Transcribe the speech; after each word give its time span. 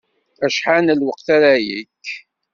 Acḥal 0.45 0.81
n 0.85 0.95
lweqt 0.99 1.27
ara 1.35 1.51
yekk? 1.67 2.05